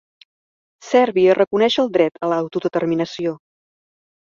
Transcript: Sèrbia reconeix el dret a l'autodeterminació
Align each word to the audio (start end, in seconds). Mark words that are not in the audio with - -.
Sèrbia 0.93 1.37
reconeix 1.41 1.79
el 1.85 1.95
dret 2.01 2.21
a 2.25 2.33
l'autodeterminació 2.35 3.41